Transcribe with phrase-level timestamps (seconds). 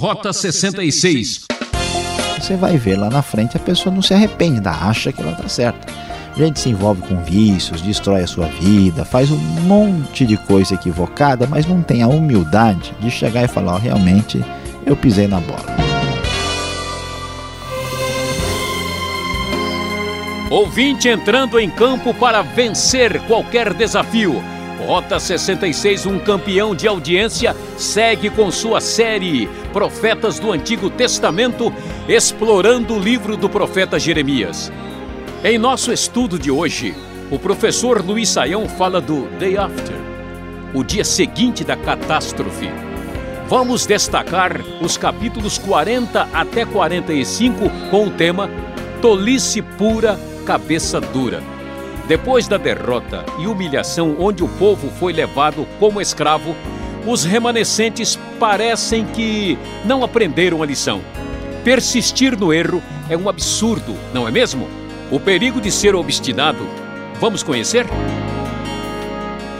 [0.00, 1.42] Rota 66.
[2.38, 5.32] Você vai ver lá na frente a pessoa não se arrepende, ainda acha que ela
[5.32, 5.92] está certa.
[6.34, 11.46] Gente se envolve com vícios, destrói a sua vida, faz um monte de coisa equivocada,
[11.46, 14.42] mas não tem a humildade de chegar e falar: oh, realmente
[14.86, 15.66] eu pisei na bola.
[20.50, 24.42] Ouvinte entrando em campo para vencer qualquer desafio.
[24.86, 31.72] Rota 66, um campeão de audiência, segue com sua série Profetas do Antigo Testamento,
[32.08, 34.72] explorando o livro do profeta Jeremias.
[35.44, 36.94] Em nosso estudo de hoje,
[37.30, 39.96] o professor Luiz Saião fala do Day After,
[40.74, 42.70] o dia seguinte da catástrofe.
[43.48, 48.50] Vamos destacar os capítulos 40 até 45 com o tema
[49.00, 51.49] Tolice Pura cabeça dura.
[52.10, 56.56] Depois da derrota e humilhação onde o povo foi levado como escravo,
[57.06, 61.00] os remanescentes parecem que não aprenderam a lição.
[61.62, 64.66] Persistir no erro é um absurdo, não é mesmo?
[65.08, 66.66] O perigo de ser obstinado.
[67.20, 67.86] Vamos conhecer?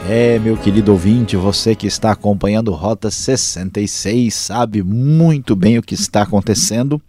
[0.09, 5.93] É, meu querido ouvinte, você que está acompanhando Rota 66 sabe muito bem o que
[5.93, 7.01] está acontecendo.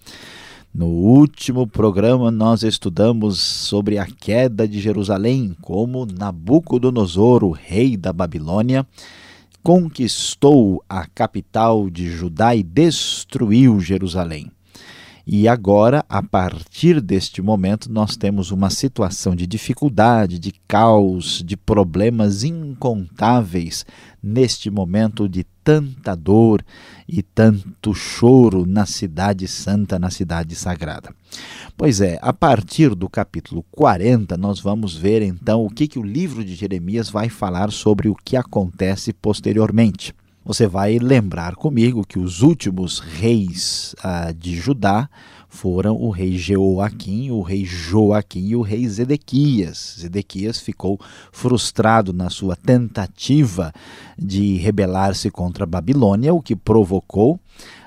[0.75, 8.11] No último programa, nós estudamos sobre a queda de Jerusalém, como Nabucodonosor, o rei da
[8.11, 8.87] Babilônia,
[9.63, 14.51] conquistou a capital de Judá e destruiu Jerusalém.
[15.27, 21.55] E agora, a partir deste momento, nós temos uma situação de dificuldade, de caos, de
[21.55, 23.85] problemas incontáveis
[24.23, 26.65] neste momento de tanta dor
[27.09, 31.15] e tanto choro na cidade santa, na cidade sagrada.
[31.77, 36.03] Pois é, a partir do capítulo 40, nós vamos ver então o que, que o
[36.03, 40.15] livro de Jeremias vai falar sobre o que acontece posteriormente.
[40.45, 45.09] Você vai lembrar comigo que os últimos reis ah, de Judá
[45.53, 49.97] foram o rei Jeoaquim, o rei Joaquim e o rei Zedequias.
[50.01, 50.99] Zedequias ficou
[51.31, 53.71] frustrado na sua tentativa
[54.19, 57.39] de rebelar-se contra a Babilônia, o que provocou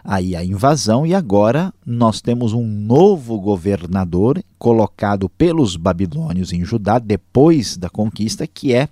[0.04, 7.00] aí a invasão e agora nós temos um novo governador colocado pelos babilônios em Judá
[7.00, 8.88] depois da conquista, que é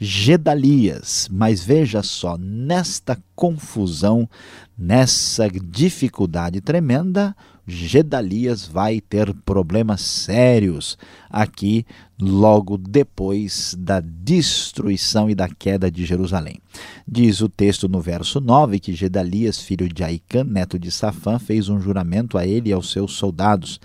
[0.00, 1.28] Gedalias.
[1.30, 4.28] Mas veja só, nesta confusão,
[4.76, 7.34] nessa dificuldade tremenda,
[7.66, 10.96] Gedalias vai ter problemas sérios
[11.28, 11.84] aqui
[12.20, 16.60] logo depois da destruição e da queda de Jerusalém.
[17.06, 21.68] Diz o texto no verso 9 que Gedalias, filho de Aicã, neto de Safã, fez
[21.68, 23.80] um juramento a ele e aos seus soldados.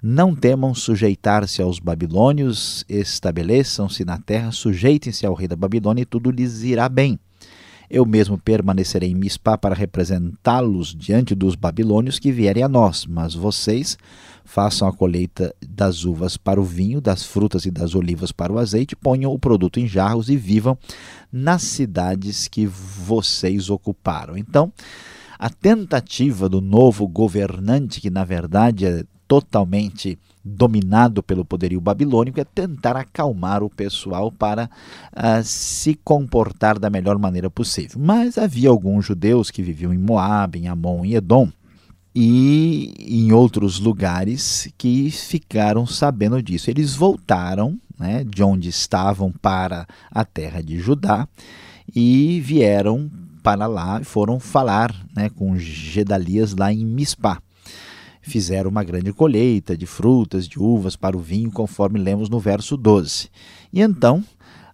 [0.00, 6.30] Não temam sujeitar-se aos babilônios, estabeleçam-se na terra, sujeitem-se ao rei da Babilônia e tudo
[6.30, 7.18] lhes irá bem.
[7.88, 13.34] Eu mesmo permanecerei em Mispá para representá-los diante dos babilônios que vierem a nós, mas
[13.34, 13.96] vocês
[14.44, 18.58] façam a colheita das uvas para o vinho, das frutas e das olivas para o
[18.58, 20.78] azeite, ponham o produto em jarros e vivam
[21.32, 24.36] nas cidades que vocês ocuparam.
[24.36, 24.72] Então,
[25.38, 32.44] a tentativa do novo governante, que na verdade é totalmente dominado pelo poderio babilônico, é
[32.44, 34.70] tentar acalmar o pessoal para
[35.12, 37.98] uh, se comportar da melhor maneira possível.
[37.98, 41.50] Mas havia alguns judeus que viviam em Moab, em Amon e Edom,
[42.14, 46.70] e em outros lugares que ficaram sabendo disso.
[46.70, 51.28] Eles voltaram né, de onde estavam para a terra de Judá
[51.94, 53.10] e vieram
[53.42, 57.40] para lá e foram falar né, com Gedalias lá em Mispá
[58.26, 62.76] fizeram uma grande colheita de frutas, de uvas para o vinho, conforme lemos no verso
[62.76, 63.28] 12.
[63.72, 64.22] E então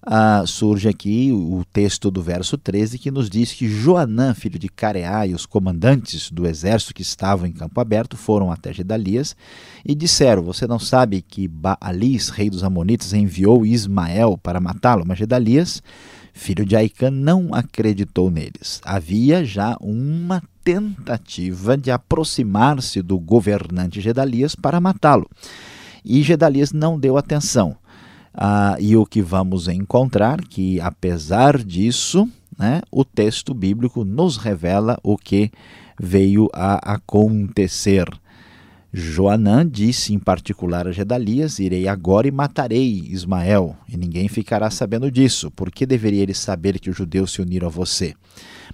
[0.05, 4.69] ah, surge aqui o texto do verso 13 que nos diz que Joanã, filho de
[4.69, 9.37] Careá, e os comandantes do exército que estavam em campo aberto foram até Gedalias
[9.85, 15.05] e disseram: Você não sabe que Baalis, rei dos Amonitas, enviou Ismael para matá-lo?
[15.07, 15.83] Mas Gedalias
[16.33, 18.81] filho de Aicã, não acreditou neles.
[18.85, 25.29] Havia já uma tentativa de aproximar-se do governante Gedalias para matá-lo.
[26.05, 27.77] E Gedalias não deu atenção.
[28.35, 32.29] Ah, e o que vamos encontrar que, apesar disso,
[32.59, 35.51] né, o texto bíblico nos revela o que
[36.01, 38.09] veio a acontecer.
[38.95, 45.11] Joanã disse em particular a Gedalias: Irei agora e matarei Ismael, e ninguém ficará sabendo
[45.11, 45.51] disso.
[45.51, 48.15] Por que deveria ele saber que os judeus se uniram a você?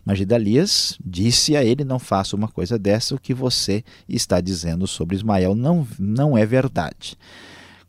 [0.05, 4.88] Mas Gedalias disse a ele: Não faça uma coisa dessa, o que você está dizendo
[4.88, 7.17] sobre Ismael não, não é verdade.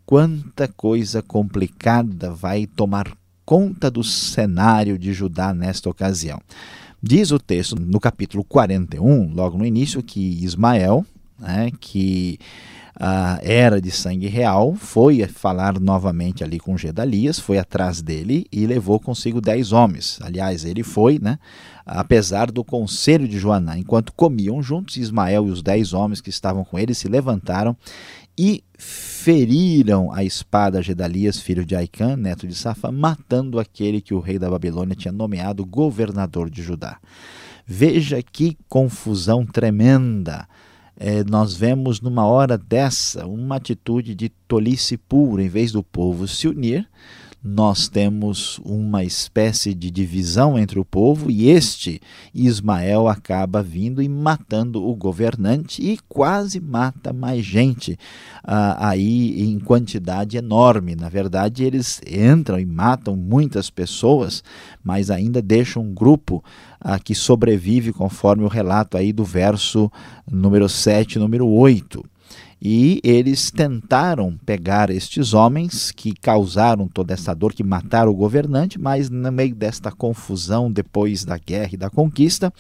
[0.05, 3.11] Quanta coisa complicada vai tomar
[3.43, 6.39] conta do cenário de Judá nesta ocasião.
[7.01, 11.03] Diz o texto no capítulo 41, logo no início, que Ismael,
[11.39, 12.37] né, que
[13.41, 18.99] era de sangue real, foi falar novamente ali com Gedalias, foi atrás dele e levou
[18.99, 20.19] consigo dez homens.
[20.21, 21.39] Aliás, ele foi, né?
[21.85, 26.65] Apesar do conselho de Joaná, enquanto comiam juntos, Ismael e os dez homens que estavam
[26.65, 27.75] com ele se levantaram
[28.37, 34.19] e feriram a espada Gedalias, filho de Aicã, neto de Safá, matando aquele que o
[34.19, 36.97] rei da Babilônia tinha nomeado governador de Judá.
[37.65, 40.47] Veja que confusão tremenda
[40.99, 46.27] é, nós vemos numa hora dessa uma atitude de tolice pura, em vez do povo
[46.27, 46.85] se unir,
[47.41, 52.01] nós temos uma espécie de divisão entre o povo e este
[52.33, 57.97] Ismael acaba vindo e matando o governante e quase mata mais gente
[58.43, 60.95] ah, aí em quantidade enorme.
[60.95, 64.43] Na verdade, eles entram e matam muitas pessoas,
[64.83, 66.43] mas ainda deixam um grupo
[66.81, 69.89] ah, que sobrevive conforme o relato aí do verso
[70.29, 72.03] número 7, número 8
[72.61, 78.79] e eles tentaram pegar estes homens que causaram toda essa dor, que mataram o governante,
[78.79, 82.53] mas no meio desta confusão depois da guerra e da conquista,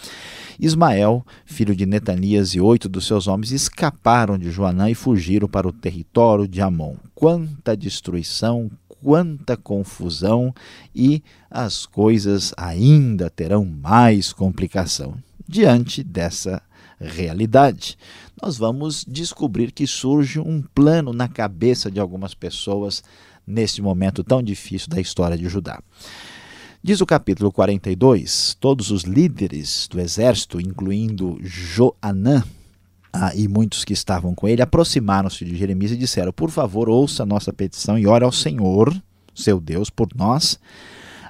[0.57, 5.67] Ismael, filho de Netanias e oito dos seus homens escaparam de Joanã e fugiram para
[5.67, 6.95] o território de Amon.
[7.13, 10.53] Quanta destruição, quanta confusão
[10.95, 15.15] e as coisas ainda terão mais complicação
[15.47, 16.61] diante dessa
[16.99, 17.97] realidade.
[18.41, 23.03] Nós vamos descobrir que surge um plano na cabeça de algumas pessoas
[23.45, 25.81] nesse momento tão difícil da história de Judá.
[26.81, 32.43] Diz o capítulo 42: todos os líderes do exército, incluindo Joanã,
[33.11, 37.25] ah, e muitos que estavam com ele, aproximaram-se de Jeremias e disseram: Por favor, ouça
[37.25, 38.95] nossa petição e ore ao Senhor,
[39.33, 40.59] seu Deus, por nós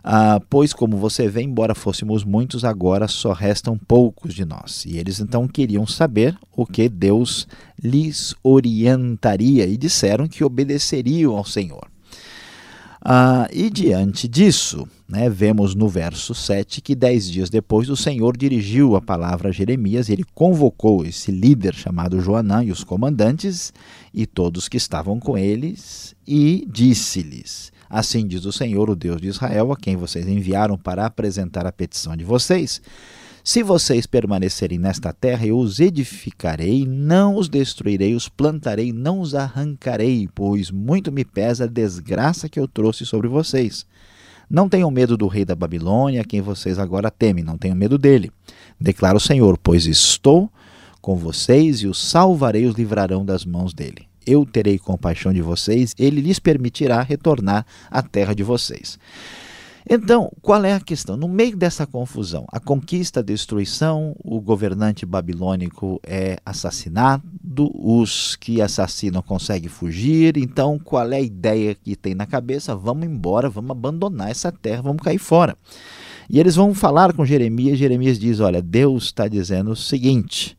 [0.04, 4.86] ah, pois, como você vê, embora fôssemos muitos, agora só restam poucos de nós.
[4.86, 7.48] E eles então queriam saber o que Deus
[7.82, 11.88] lhes orientaria e disseram que obedeceriam ao Senhor.
[13.02, 18.36] Ah, e diante disso, né, vemos no verso 7 que dez dias depois o Senhor
[18.36, 23.72] dirigiu a palavra a Jeremias e ele convocou esse líder chamado Joanã e os comandantes
[24.14, 29.28] e todos que estavam com eles e disse-lhes: Assim diz o Senhor, o Deus de
[29.28, 32.82] Israel, a quem vocês enviaram para apresentar a petição de vocês.
[33.44, 39.34] Se vocês permanecerem nesta terra, eu os edificarei, não os destruirei, os plantarei, não os
[39.34, 43.88] arrancarei, pois muito me pesa a desgraça que eu trouxe sobre vocês.
[44.48, 47.98] Não tenham medo do rei da Babilônia, a quem vocês agora temem, não tenham medo
[47.98, 48.32] dele.
[48.80, 50.52] Declara o Senhor, pois estou
[51.02, 55.96] com vocês e os salvarei, os livrarão das mãos dele eu terei compaixão de vocês,
[55.98, 59.00] ele lhes permitirá retornar à terra de vocês.
[59.90, 61.18] Então, qual é a questão?
[61.18, 67.24] No meio dessa confusão, a conquista, a destruição, o governante babilônico é assassinado,
[67.74, 70.38] os que assassinam conseguem fugir.
[70.38, 72.76] Então, qual é a ideia que tem na cabeça?
[72.76, 75.58] Vamos embora, vamos abandonar essa terra, vamos cair fora.
[76.30, 77.80] E eles vão falar com Jeremias.
[77.80, 80.56] Jeremias diz: Olha, Deus está dizendo o seguinte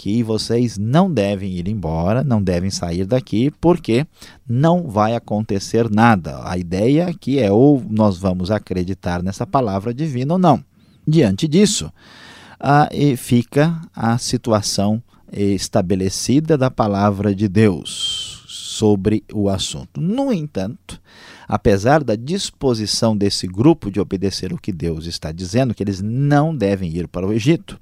[0.00, 4.06] que vocês não devem ir embora, não devem sair daqui, porque
[4.48, 6.40] não vai acontecer nada.
[6.42, 10.64] A ideia aqui é ou nós vamos acreditar nessa palavra divina ou não.
[11.06, 11.92] Diante disso,
[12.58, 12.88] ah,
[13.18, 20.00] fica a situação estabelecida da palavra de Deus sobre o assunto.
[20.00, 20.98] No entanto,
[21.46, 26.56] apesar da disposição desse grupo de obedecer o que Deus está dizendo, que eles não
[26.56, 27.78] devem ir para o Egito,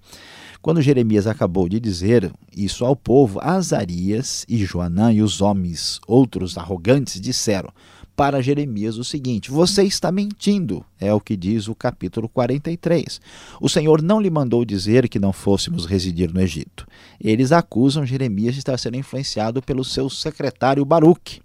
[0.61, 6.59] quando Jeremias acabou de dizer isso ao povo, Azarias e Joanã e os homens outros
[6.59, 7.71] arrogantes disseram
[8.19, 13.21] para Jeremias o seguinte: Você está mentindo, é o que diz o capítulo 43.
[13.61, 16.85] O Senhor não lhe mandou dizer que não fôssemos residir no Egito.
[17.21, 21.41] Eles acusam Jeremias de estar sendo influenciado pelo seu secretário Baruque.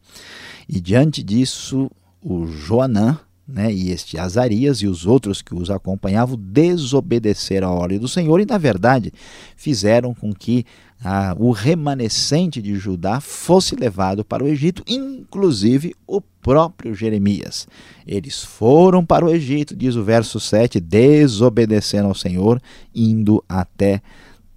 [0.67, 6.37] E diante disso, o Joanã, né, e este Azarias e os outros que os acompanhavam
[6.37, 9.11] desobedeceram a ordem do Senhor e, na verdade,
[9.55, 10.65] fizeram com que
[11.03, 17.67] ah, o remanescente de Judá fosse levado para o Egito, inclusive o próprio Jeremias.
[18.07, 22.61] Eles foram para o Egito, diz o verso 7, desobedecendo ao Senhor,
[22.95, 24.01] indo até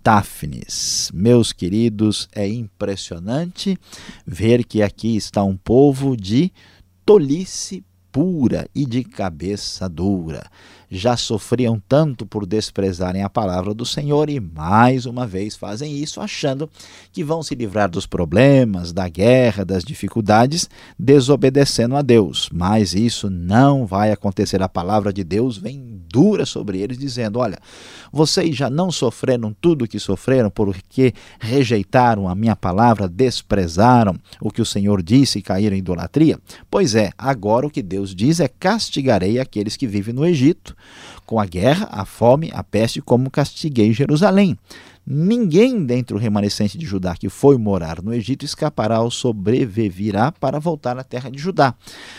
[0.05, 1.11] Táfnis.
[1.13, 3.77] Meus queridos, é impressionante
[4.25, 6.53] ver que aqui está um povo de
[7.05, 7.85] tolice
[8.17, 10.47] pura e de cabeça dura.
[10.91, 16.19] Já sofriam tanto por desprezarem a palavra do Senhor e mais uma vez fazem isso
[16.19, 16.71] achando
[17.13, 20.67] que vão se livrar dos problemas, da guerra, das dificuldades,
[20.99, 22.49] desobedecendo a Deus.
[22.51, 24.63] Mas isso não vai acontecer.
[24.63, 27.59] A palavra de Deus vem dura sobre eles, dizendo: Olha,
[28.13, 34.51] vocês já não sofreram tudo o que sofreram porque rejeitaram a minha palavra, desprezaram o
[34.51, 36.39] que o Senhor disse e caíram em idolatria?
[36.71, 40.77] Pois é, agora o que Deus diz é: castigarei aqueles que vivem no Egito,
[41.25, 44.57] com a guerra, a fome, a peste, como castiguei Jerusalém.
[45.09, 50.59] Ninguém dentre o remanescente de Judá que foi morar no Egito escapará ou sobreviverá para
[50.59, 51.77] voltar à terra de Judá.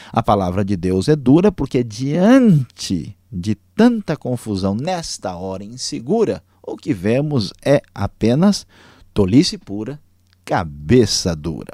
[0.09, 6.75] A palavra de Deus é dura porque diante de tanta confusão nesta hora insegura, o
[6.75, 8.65] que vemos é apenas
[9.13, 9.99] tolice pura,
[10.43, 11.73] cabeça dura.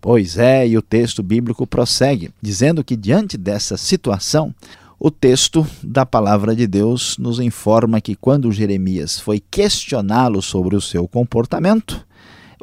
[0.00, 4.54] Pois é, e o texto bíblico prossegue, dizendo que diante dessa situação,
[4.98, 10.80] o texto da palavra de Deus nos informa que quando Jeremias foi questioná-lo sobre o
[10.80, 12.06] seu comportamento,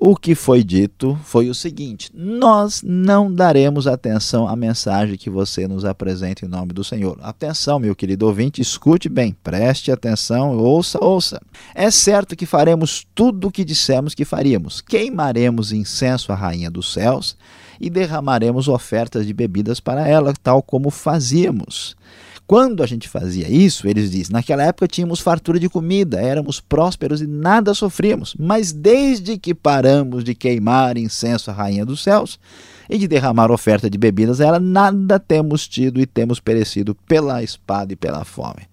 [0.03, 5.67] o que foi dito foi o seguinte: Nós não daremos atenção à mensagem que você
[5.67, 7.19] nos apresenta em nome do Senhor.
[7.21, 11.39] Atenção, meu querido ouvinte, escute bem, preste atenção, ouça, ouça.
[11.75, 14.81] É certo que faremos tudo o que dissemos que faríamos.
[14.81, 17.37] Queimaremos incenso à rainha dos céus
[17.79, 21.95] e derramaremos ofertas de bebidas para ela, tal como fazíamos.
[22.51, 27.21] Quando a gente fazia isso, eles dizem, naquela época tínhamos fartura de comida, éramos prósperos
[27.21, 28.35] e nada sofríamos.
[28.37, 32.37] Mas desde que paramos de queimar incenso à rainha dos céus
[32.89, 37.41] e de derramar oferta de bebidas a ela, nada temos tido e temos perecido pela
[37.41, 38.67] espada e pela fome.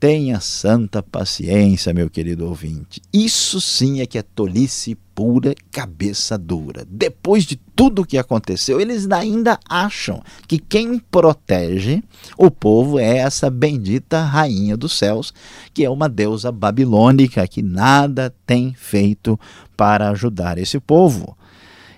[0.00, 3.00] Tenha santa paciência, meu querido ouvinte.
[3.12, 6.86] Isso sim é que é tolice pura, cabeça dura.
[6.88, 12.02] Depois de tudo o que aconteceu, eles ainda acham que quem protege
[12.38, 15.34] o povo é essa bendita rainha dos céus,
[15.74, 19.38] que é uma deusa babilônica que nada tem feito
[19.76, 21.36] para ajudar esse povo.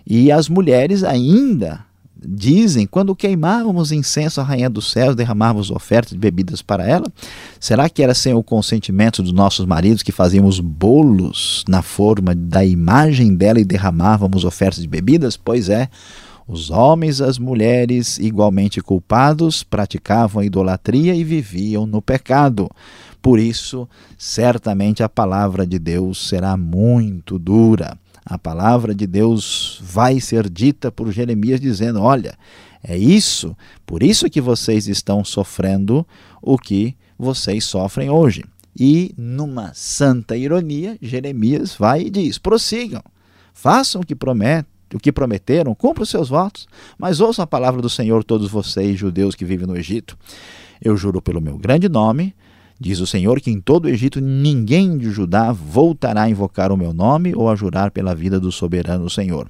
[0.05, 1.85] E as mulheres ainda
[2.27, 7.07] dizem, quando queimávamos incenso à rainha dos céus, derramávamos ofertas de bebidas para ela,
[7.59, 12.65] será que era sem o consentimento dos nossos maridos que fazíamos bolos na forma da
[12.65, 15.37] imagem dela e derramávamos ofertas de bebidas?
[15.37, 15.89] Pois é,
[16.47, 22.69] os homens e as mulheres, igualmente culpados, praticavam a idolatria e viviam no pecado.
[23.21, 23.89] Por isso,
[24.19, 30.91] certamente a palavra de Deus será muito dura a palavra de Deus vai ser dita
[30.93, 32.37] por Jeremias dizendo: Olha,
[32.83, 36.07] é isso, por isso que vocês estão sofrendo
[36.41, 38.45] o que vocês sofrem hoje.
[38.79, 43.03] E, numa santa ironia, Jeremias vai e diz: prossigam,
[43.53, 44.73] façam o que prometem.
[44.95, 48.99] O que prometeram, cumpram os seus votos, mas ouçam a palavra do Senhor, todos vocês,
[48.99, 50.19] judeus que vivem no Egito.
[50.83, 52.35] Eu juro pelo meu grande nome,
[52.83, 56.77] Diz o Senhor que em todo o Egito ninguém de Judá voltará a invocar o
[56.77, 59.49] meu nome ou a jurar pela vida do soberano Senhor.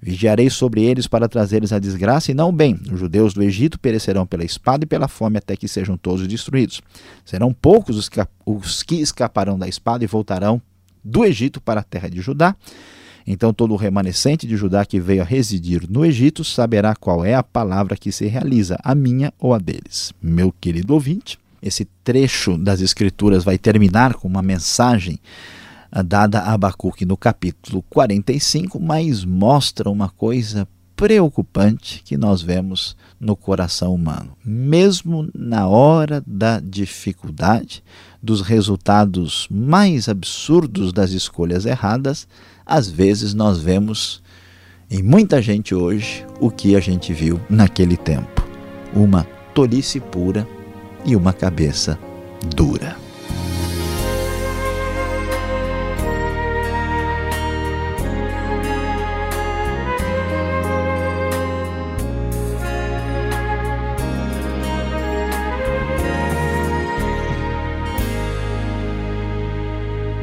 [0.00, 2.80] Vigiarei sobre eles para trazer-lhes a desgraça e não o bem.
[2.90, 6.80] Os judeus do Egito perecerão pela espada e pela fome até que sejam todos destruídos.
[7.26, 10.60] Serão poucos os que, os que escaparão da espada e voltarão
[11.04, 12.56] do Egito para a terra de Judá.
[13.26, 17.34] Então todo o remanescente de Judá que veio a residir no Egito saberá qual é
[17.34, 20.14] a palavra que se realiza, a minha ou a deles.
[20.22, 25.20] Meu querido ouvinte, esse trecho das Escrituras vai terminar com uma mensagem
[25.90, 30.66] ah, dada a Abacuque no capítulo 45, mas mostra uma coisa
[30.96, 34.32] preocupante que nós vemos no coração humano.
[34.44, 37.82] Mesmo na hora da dificuldade,
[38.22, 42.26] dos resultados mais absurdos das escolhas erradas,
[42.64, 44.22] às vezes nós vemos
[44.90, 48.44] em muita gente hoje o que a gente viu naquele tempo:
[48.94, 50.46] uma tolice pura
[51.04, 51.98] e uma cabeça
[52.54, 52.96] dura.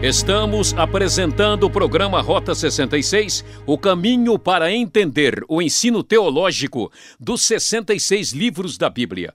[0.01, 8.31] Estamos apresentando o programa Rota 66, o caminho para entender o ensino teológico dos 66
[8.31, 9.33] livros da Bíblia.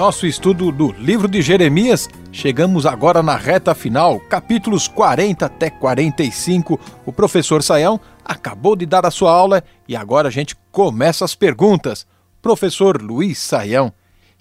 [0.03, 6.77] Nosso estudo do livro de Jeremias, chegamos agora na reta final, capítulos 40 até 45.
[7.05, 11.35] O professor Saião acabou de dar a sua aula e agora a gente começa as
[11.35, 12.05] perguntas.
[12.41, 13.93] Professor Luiz Saião,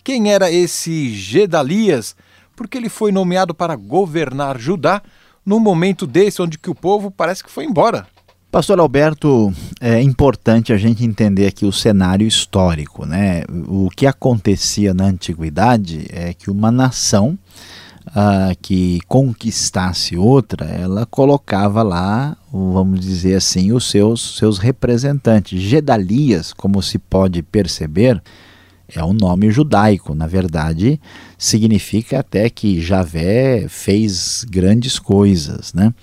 [0.02, 2.16] quem era esse Gedalias?
[2.57, 5.00] Porque ele foi nomeado para governar Judá
[5.47, 8.09] num momento desse onde que o povo parece que foi embora.
[8.52, 13.44] Pastor Alberto, é importante a gente entender aqui o cenário histórico, né?
[13.66, 17.38] O que acontecia na antiguidade é que uma nação
[18.09, 25.59] uh, que conquistasse outra, ela colocava lá, vamos dizer assim, os seus, seus representantes.
[25.59, 28.23] Gedalias, como se pode perceber,
[28.94, 30.14] é um nome judaico.
[30.14, 31.00] Na verdade,
[31.38, 35.94] significa até que Javé fez grandes coisas, né?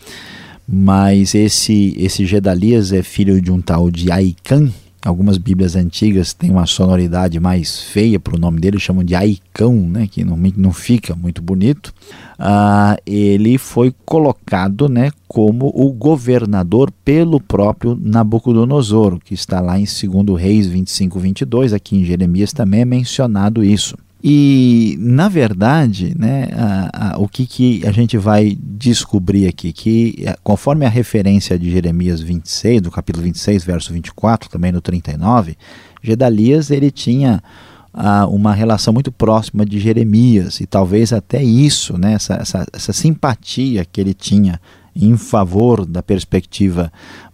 [0.71, 4.71] Mas esse esse Gedalias é filho de um tal de Aican.
[5.03, 9.73] Algumas Bíblias antigas têm uma sonoridade mais feia para o nome dele, chamam de Aicão,
[9.73, 11.93] né, que não, não fica muito bonito.
[12.37, 19.85] Ah, ele foi colocado né, como o governador pelo próprio Nabucodonosor, que está lá em
[19.85, 21.71] 2 Reis 25, 22.
[21.71, 23.95] Aqui em Jeremias também é mencionado isso.
[24.21, 29.71] E, na verdade, né, a, a, o que, que a gente vai descobrir aqui?
[29.71, 34.81] Que, eh, conforme a referência de Jeremias 26, do capítulo 26, verso 24, também no
[34.81, 35.57] 39,
[36.03, 37.41] Gedalias ele tinha
[37.93, 42.91] a, uma relação muito próxima de Jeremias, e talvez até isso, né, essa, essa, essa
[42.91, 44.59] simpatia que ele tinha
[44.99, 46.91] em favor da perspectiva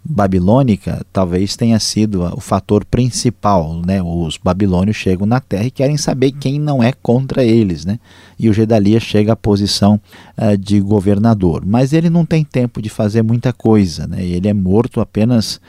[0.07, 3.81] babilônica talvez tenha sido o fator principal.
[3.85, 4.01] Né?
[4.03, 7.85] Os babilônios chegam na terra e querem saber quem não é contra eles.
[7.85, 7.99] Né?
[8.37, 9.99] E o Gedalia chega à posição
[10.37, 11.63] uh, de governador.
[11.65, 14.05] Mas ele não tem tempo de fazer muita coisa.
[14.05, 14.23] Né?
[14.23, 15.59] Ele é morto apenas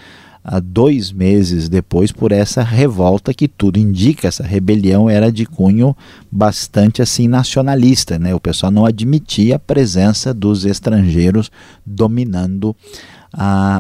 [0.47, 4.29] uh, dois meses depois por essa revolta que tudo indica.
[4.29, 5.97] Essa rebelião era de cunho
[6.31, 8.19] bastante assim nacionalista.
[8.19, 8.35] Né?
[8.35, 11.51] O pessoal não admitia a presença dos estrangeiros
[11.85, 12.75] dominando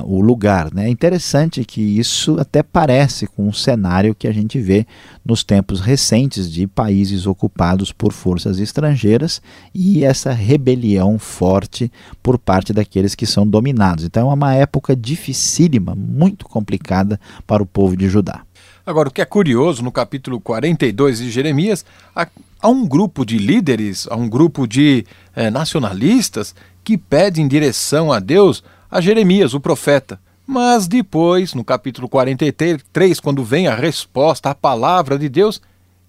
[0.05, 0.73] o lugar.
[0.73, 0.87] Né?
[0.87, 4.87] É interessante que isso até parece com um cenário que a gente vê
[5.25, 9.41] nos tempos recentes de países ocupados por forças estrangeiras
[9.75, 11.90] e essa rebelião forte
[12.23, 14.05] por parte daqueles que são dominados.
[14.05, 18.42] Então é uma época dificílima, muito complicada para o povo de Judá.
[18.85, 22.29] Agora, o que é curioso, no capítulo 42 de Jeremias, há,
[22.62, 28.20] há um grupo de líderes, há um grupo de eh, nacionalistas que pedem direção a
[28.20, 28.62] Deus
[28.96, 30.18] a Jeremias, o profeta.
[30.46, 35.61] Mas depois, no capítulo 43, quando vem a resposta à palavra de Deus,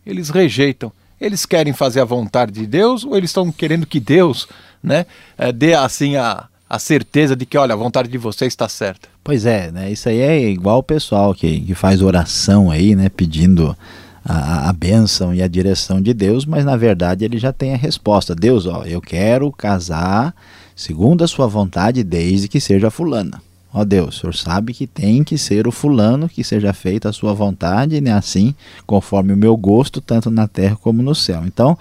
[0.06, 0.90] eles rejeitam.
[1.20, 4.48] Eles querem fazer a vontade de Deus ou eles estão querendo que Deus
[4.82, 5.06] né,
[5.38, 9.10] eh, dê assim a, a certeza de que, olha, a vontade de vocês está certa?
[9.22, 9.92] Pois é, né?
[9.92, 13.10] Isso aí é igual o pessoal que, que faz oração aí, né?
[13.10, 13.76] Pedindo
[14.24, 17.78] a, a bênção e a direção de Deus, mas na verdade ele já tem a
[17.78, 18.34] resposta.
[18.34, 20.34] Deus, ó, eu quero casar
[20.78, 23.42] segundo a sua vontade, desde que seja fulana.
[23.74, 27.14] Ó Deus, o Senhor sabe que tem que ser o fulano, que seja feita a
[27.14, 28.14] sua vontade, né?
[28.14, 31.44] assim, conforme o meu gosto, tanto na terra como no céu.
[31.46, 31.78] Então,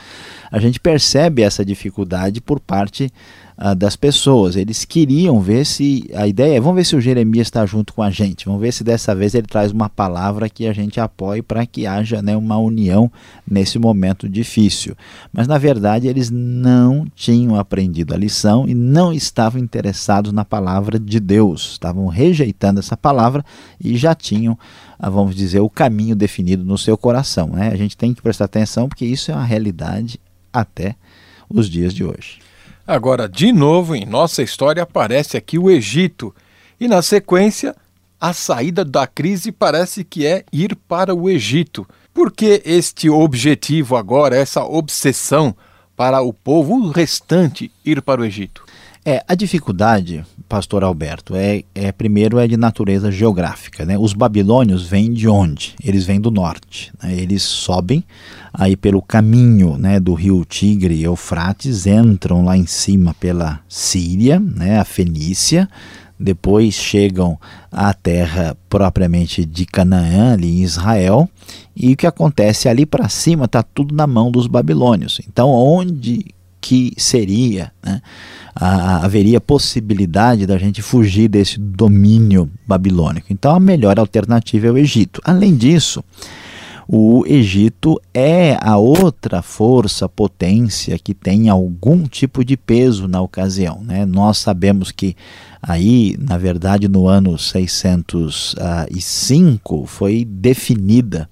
[0.51, 3.13] a gente percebe essa dificuldade por parte
[3.59, 4.57] uh, das pessoas.
[4.57, 6.09] Eles queriam ver se.
[6.15, 8.73] A ideia é: vamos ver se o Jeremias está junto com a gente, vamos ver
[8.73, 12.37] se dessa vez ele traz uma palavra que a gente apoie para que haja né,
[12.37, 13.11] uma união
[13.49, 14.97] nesse momento difícil.
[15.33, 20.99] Mas na verdade eles não tinham aprendido a lição e não estavam interessados na palavra
[20.99, 23.45] de Deus, estavam rejeitando essa palavra
[23.83, 24.59] e já tinham
[24.99, 27.49] ah, vamos dizer, o caminho definido no seu coração.
[27.49, 27.69] Né?
[27.69, 30.19] A gente tem que prestar atenção porque isso é uma realidade
[30.51, 30.97] até
[31.49, 32.39] os dias de hoje.
[32.87, 36.35] Agora, de novo, em nossa história aparece aqui o Egito.
[36.79, 37.75] E na sequência,
[38.21, 41.87] a saída da crise parece que é ir para o Egito.
[42.15, 45.55] Por que este objetivo agora, essa obsessão
[45.97, 48.66] para o povo restante ir para o Egito?
[49.09, 53.85] É, a dificuldade, pastor Alberto, é, é primeiro é de natureza geográfica.
[53.85, 53.97] Né?
[53.97, 55.77] Os babilônios vêm de onde?
[55.81, 56.93] Eles vêm do norte.
[57.01, 57.15] Né?
[57.15, 58.03] Eles sobem
[58.53, 64.41] aí pelo caminho né, do rio Tigre e Eufrates, entram lá em cima pela Síria,
[64.41, 65.69] né, a Fenícia,
[66.19, 67.39] depois chegam
[67.71, 71.29] à terra propriamente de Canaã, ali em Israel,
[71.77, 75.21] e o que acontece ali para cima está tudo na mão dos babilônios.
[75.29, 76.35] Então, onde
[76.67, 78.03] que seria, né,
[78.57, 83.29] haveria possibilidade da gente fugir desse domínio babilônico?
[83.31, 85.21] Então, a melhor alternativa é o Egito.
[85.25, 86.03] Além disso,
[86.89, 93.81] o Egito é a outra força, potência que tem algum tipo de peso na ocasião.
[93.85, 94.05] Né?
[94.05, 95.15] Nós sabemos que
[95.63, 101.29] aí, na verdade, no ano 605 foi definida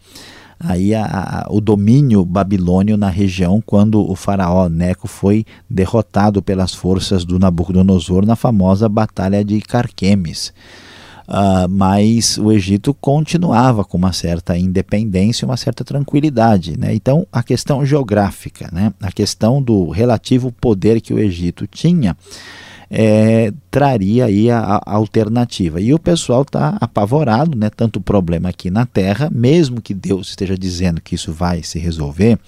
[0.64, 6.74] aí a, a, o domínio babilônio na região quando o faraó Neco foi derrotado pelas
[6.74, 10.52] forças do Nabucodonosor na famosa batalha de Carquemes.
[11.26, 16.78] Uh, mas o Egito continuava com uma certa independência, uma certa tranquilidade.
[16.78, 16.94] Né?
[16.94, 18.92] Então, a questão geográfica, né?
[19.00, 22.14] a questão do relativo poder que o Egito tinha,
[22.90, 25.80] é, traria aí a, a, alternativa.
[25.80, 27.68] E o pessoal está apavorado, né?
[27.68, 32.38] Tanto problema aqui na Terra, mesmo que Deus esteja dizendo que isso vai se resolver,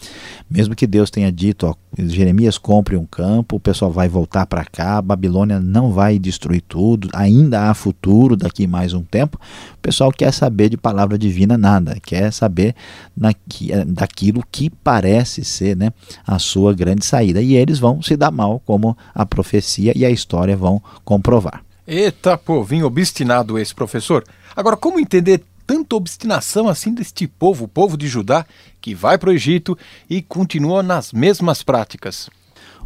[0.48, 4.64] mesmo que Deus tenha dito, ó, Jeremias compre um campo, o pessoal vai voltar para
[4.64, 9.36] cá, Babilônia não vai destruir tudo, ainda há futuro daqui mais um tempo.
[9.74, 12.74] O pessoal quer saber de palavra divina nada, quer saber
[13.16, 15.90] naqui, eh, daquilo que parece ser, né,
[16.24, 17.40] a sua grande saída.
[17.40, 20.80] E eles vão se dar mal, como a profecia e a história vão
[21.16, 21.64] comprovar.
[21.86, 24.24] Eita, povinho obstinado esse professor.
[24.54, 28.44] Agora, como entender tanta obstinação assim deste povo, o povo de Judá,
[28.80, 29.76] que vai para o Egito
[30.08, 32.28] e continua nas mesmas práticas?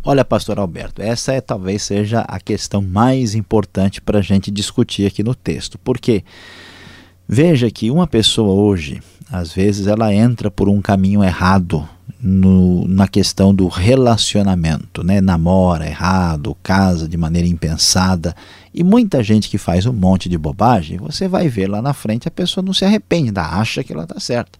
[0.02, 5.06] Olha, pastor Alberto, essa é talvez seja a questão mais importante para a gente discutir
[5.06, 6.24] aqui no texto, porque
[7.28, 11.86] veja que uma pessoa hoje, às vezes, ela entra por um caminho errado
[12.22, 15.20] no, na questão do relacionamento, né?
[15.20, 18.34] namora errado, casa de maneira impensada.
[18.74, 22.28] E muita gente que faz um monte de bobagem, você vai ver lá na frente,
[22.28, 24.58] a pessoa não se arrepende, ainda acha que ela está certa.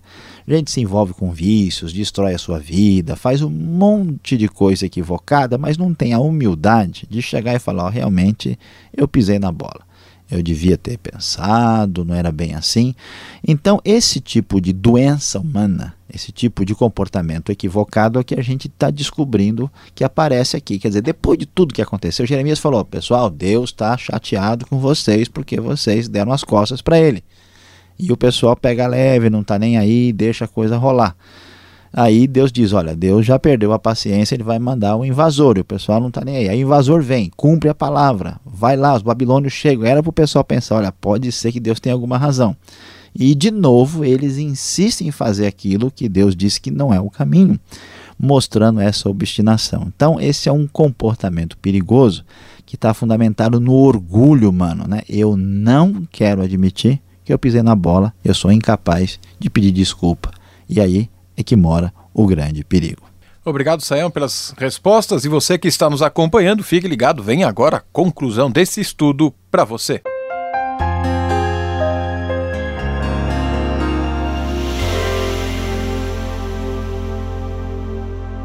[0.48, 5.58] Gente se envolve com vícios, destrói a sua vida, faz um monte de coisa equivocada,
[5.58, 8.58] mas não tem a humildade de chegar e falar: oh, realmente
[8.96, 9.90] eu pisei na bola
[10.30, 12.94] eu devia ter pensado, não era bem assim.
[13.46, 18.68] Então, esse tipo de doença humana, esse tipo de comportamento equivocado é que a gente
[18.68, 20.78] está descobrindo que aparece aqui.
[20.78, 25.28] Quer dizer, depois de tudo que aconteceu, Jeremias falou: pessoal, Deus está chateado com vocês
[25.28, 27.22] porque vocês deram as costas para ele.
[27.98, 31.14] E o pessoal pega leve, não está nem aí, deixa a coisa rolar.
[31.92, 35.60] Aí Deus diz: Olha, Deus já perdeu a paciência, ele vai mandar um invasor, e
[35.60, 36.48] o pessoal não está nem aí.
[36.48, 39.84] Aí o invasor vem, cumpre a palavra, vai lá, os babilônios chegam.
[39.84, 42.56] Era para o pessoal pensar: Olha, pode ser que Deus tenha alguma razão.
[43.14, 47.10] E de novo eles insistem em fazer aquilo que Deus disse que não é o
[47.10, 47.58] caminho,
[48.18, 49.90] mostrando essa obstinação.
[49.94, 52.24] Então, esse é um comportamento perigoso
[52.66, 54.86] que está fundamentado no orgulho humano.
[54.86, 55.02] Né?
[55.08, 60.30] Eu não quero admitir que eu pisei na bola, eu sou incapaz de pedir desculpa.
[60.68, 63.02] E aí é que mora o grande perigo.
[63.44, 65.24] Obrigado, Sayão, pelas respostas.
[65.24, 67.22] E você que está nos acompanhando, fique ligado.
[67.22, 70.02] Vem agora a conclusão desse estudo para você.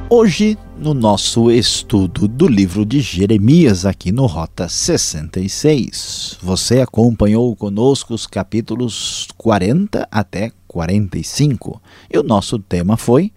[0.08, 8.14] Hoje, no nosso estudo do livro de Jeremias, aqui no Rota 66, você acompanhou conosco
[8.14, 11.82] os capítulos 40 até 45.
[12.14, 13.32] E o nosso tema foi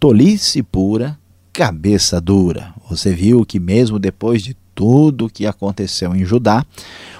[0.00, 1.18] Tolice pura,
[1.52, 2.72] cabeça dura.
[2.88, 6.64] Você viu que, mesmo depois de tudo que aconteceu em Judá,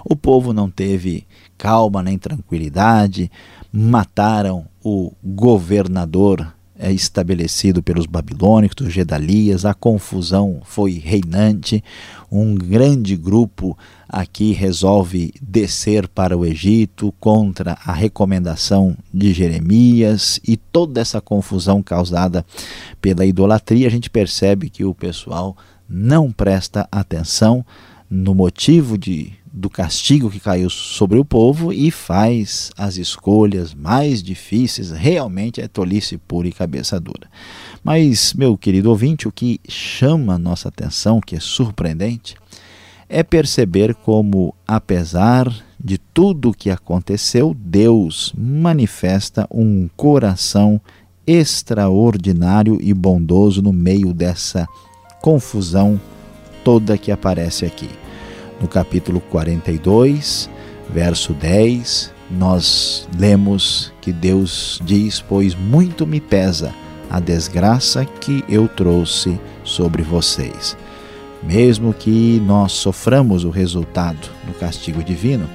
[0.03, 1.27] o povo não teve
[1.59, 3.31] calma nem tranquilidade,
[3.71, 11.83] mataram o governador é, estabelecido pelos babilônicos, Gedalias, a confusão foi reinante,
[12.31, 13.77] um grande grupo
[14.09, 21.83] aqui resolve descer para o Egito contra a recomendação de Jeremias e toda essa confusão
[21.83, 22.47] causada
[23.03, 25.57] pela idolatria, a gente percebe que o pessoal
[25.89, 27.65] não presta atenção
[28.11, 34.23] no motivo de do castigo que caiu sobre o povo e faz as escolhas mais
[34.23, 37.29] difíceis, realmente é tolice pura e cabeça dura.
[37.83, 42.37] Mas, meu querido ouvinte, o que chama nossa atenção, que é surpreendente,
[43.09, 50.81] é perceber como, apesar de tudo o que aconteceu, Deus manifesta um coração
[51.27, 54.69] extraordinário e bondoso no meio dessa
[55.21, 56.01] confusão
[56.63, 57.89] toda que aparece aqui.
[58.61, 60.51] No capítulo 42,
[60.91, 66.75] verso 10, nós lemos que Deus diz: Pois muito me pesa
[67.09, 70.77] a desgraça que eu trouxe sobre vocês.
[71.43, 75.49] Mesmo que nós soframos o resultado do castigo divino,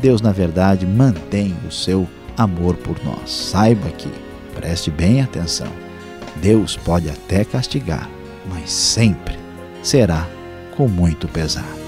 [0.00, 3.30] Deus, na verdade, mantém o seu amor por nós.
[3.30, 4.08] Saiba que,
[4.54, 5.72] preste bem atenção,
[6.36, 8.08] Deus pode até castigar,
[8.48, 9.36] mas sempre
[9.82, 10.26] será
[10.76, 11.83] com muito pesar.